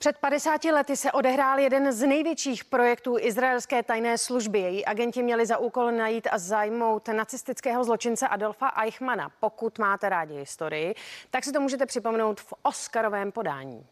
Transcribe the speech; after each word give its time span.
Před 0.00 0.18
50 0.18 0.64
lety 0.64 0.96
se 0.96 1.12
odehrál 1.12 1.58
jeden 1.58 1.92
z 1.92 2.06
největších 2.06 2.64
projektů 2.64 3.16
izraelské 3.18 3.82
tajné 3.82 4.18
služby. 4.18 4.58
Její 4.58 4.84
agenti 4.84 5.22
měli 5.22 5.46
za 5.46 5.58
úkol 5.58 5.92
najít 5.92 6.28
a 6.30 6.38
zajmout 6.38 7.08
nacistického 7.08 7.84
zločince 7.84 8.28
Adolfa 8.28 8.68
Eichmana. 8.82 9.30
Pokud 9.40 9.78
máte 9.78 10.08
rádi 10.08 10.34
historii, 10.34 10.94
tak 11.30 11.44
si 11.44 11.52
to 11.52 11.60
můžete 11.60 11.86
připomenout 11.86 12.40
v 12.40 12.54
Oscarovém 12.62 13.32
podání. 13.32 13.86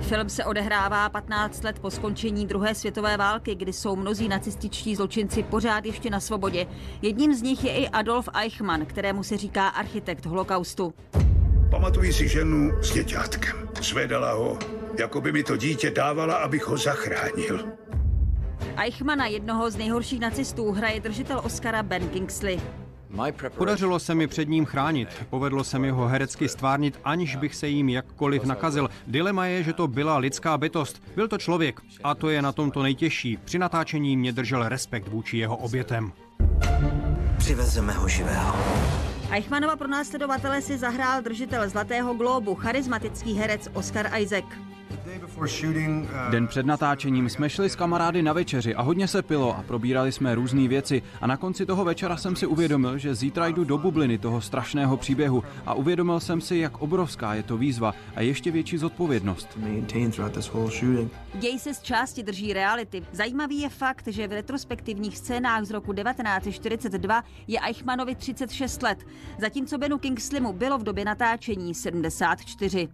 Film 0.00 0.28
se 0.28 0.44
odehrává 0.44 1.08
15 1.08 1.64
let 1.64 1.78
po 1.78 1.90
skončení 1.90 2.46
druhé 2.46 2.74
světové 2.74 3.16
války, 3.16 3.54
kdy 3.54 3.72
jsou 3.72 3.96
mnozí 3.96 4.28
nacističtí 4.28 4.96
zločinci 4.96 5.42
pořád 5.42 5.84
ještě 5.84 6.10
na 6.10 6.20
svobodě. 6.20 6.66
Jedním 7.02 7.34
z 7.34 7.42
nich 7.42 7.64
je 7.64 7.72
i 7.72 7.88
Adolf 7.88 8.28
Eichmann, 8.34 8.86
kterému 8.86 9.22
se 9.22 9.36
říká 9.36 9.68
architekt 9.68 10.26
holokaustu. 10.26 10.94
Pamatuji 11.70 12.12
si 12.12 12.28
ženu 12.28 12.72
s 12.82 12.92
děťátkem. 12.92 13.68
Zvedala 13.82 14.32
ho, 14.32 14.58
jako 14.98 15.20
by 15.20 15.32
mi 15.32 15.42
to 15.42 15.56
dítě 15.56 15.90
dávala, 15.90 16.34
abych 16.34 16.66
ho 16.66 16.76
zachránil. 16.76 17.64
Eichmana, 18.76 19.26
jednoho 19.26 19.70
z 19.70 19.76
nejhorších 19.76 20.20
nacistů, 20.20 20.72
hraje 20.72 21.00
držitel 21.00 21.40
Oscara 21.44 21.82
Ben 21.82 22.08
Kingsley. 22.08 22.60
Podařilo 23.56 23.98
se 23.98 24.14
mi 24.14 24.26
před 24.26 24.48
ním 24.48 24.64
chránit. 24.64 25.08
Povedlo 25.30 25.64
se 25.64 25.78
mi 25.78 25.90
ho 25.90 26.08
herecky 26.08 26.48
stvárnit, 26.48 27.00
aniž 27.04 27.36
bych 27.36 27.54
se 27.54 27.68
jim 27.68 27.88
jakkoliv 27.88 28.44
nakazil. 28.44 28.90
Dilema 29.06 29.46
je, 29.46 29.62
že 29.62 29.72
to 29.72 29.88
byla 29.88 30.18
lidská 30.18 30.58
bytost. 30.58 31.02
Byl 31.14 31.28
to 31.28 31.38
člověk. 31.38 31.80
A 32.04 32.14
to 32.14 32.30
je 32.30 32.42
na 32.42 32.52
tom 32.52 32.70
to 32.70 32.82
nejtěžší. 32.82 33.38
Při 33.44 33.58
natáčení 33.58 34.16
mě 34.16 34.32
držel 34.32 34.68
respekt 34.68 35.08
vůči 35.08 35.38
jeho 35.38 35.56
obětem. 35.56 36.12
Přivezeme 37.38 37.92
ho 37.92 38.08
živého. 38.08 38.56
Eichmannova 39.30 39.76
pro 39.76 39.88
následovatele 39.88 40.62
si 40.62 40.78
zahrál 40.78 41.22
držitel 41.22 41.68
Zlatého 41.68 42.14
glóbu, 42.14 42.54
charismatický 42.54 43.32
herec 43.34 43.68
Oscar 43.74 44.10
Isaac. 44.18 44.44
Den 46.30 46.46
před 46.46 46.66
natáčením 46.66 47.28
jsme 47.28 47.50
šli 47.50 47.70
s 47.70 47.76
kamarády 47.76 48.22
na 48.22 48.32
večeři 48.32 48.74
a 48.74 48.82
hodně 48.82 49.08
se 49.08 49.22
pilo 49.22 49.58
a 49.58 49.62
probírali 49.62 50.12
jsme 50.12 50.34
různé 50.34 50.68
věci 50.68 51.02
a 51.20 51.26
na 51.26 51.36
konci 51.36 51.66
toho 51.66 51.84
večera 51.84 52.16
jsem 52.16 52.36
si 52.36 52.46
uvědomil, 52.46 52.98
že 52.98 53.14
zítra 53.14 53.46
jdu 53.46 53.64
do 53.64 53.78
bubliny 53.78 54.18
toho 54.18 54.40
strašného 54.40 54.96
příběhu 54.96 55.44
a 55.66 55.74
uvědomil 55.74 56.20
jsem 56.20 56.40
si, 56.40 56.56
jak 56.56 56.78
obrovská 56.78 57.34
je 57.34 57.42
to 57.42 57.56
výzva 57.56 57.94
a 58.16 58.20
ještě 58.20 58.50
větší 58.50 58.78
zodpovědnost. 58.78 59.58
Děj 61.34 61.58
se 61.58 61.74
z 61.74 61.82
části 61.82 62.22
drží 62.22 62.52
reality. 62.52 63.02
Zajímavý 63.12 63.60
je 63.60 63.68
fakt, 63.68 64.08
že 64.08 64.28
v 64.28 64.32
retrospektivních 64.32 65.18
scénách 65.18 65.64
z 65.64 65.70
roku 65.70 65.92
1942 65.92 67.24
je 67.46 67.60
Eichmannovi 67.60 68.14
36 68.14 68.82
let, 68.82 68.98
zatímco 69.40 69.78
Benu 69.78 69.98
Kingslimu 69.98 70.52
bylo 70.52 70.78
v 70.78 70.82
době 70.82 71.04
natáčení 71.04 71.74
74. 71.74 72.88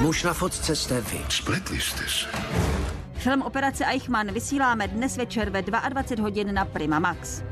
Muž 0.00 0.22
na 0.22 0.34
fotce 0.34 0.76
jste 0.76 1.00
vy. 1.00 1.20
Spletli 1.28 1.80
jste 1.80 2.02
se. 2.08 2.26
Film 3.14 3.42
Operace 3.42 3.84
Eichmann 3.84 4.32
vysíláme 4.32 4.88
dnes 4.88 5.16
večer 5.16 5.50
ve 5.50 5.62
22 5.62 6.22
hodin 6.22 6.54
na 6.54 6.64
Prima 6.64 6.98
Max. 6.98 7.42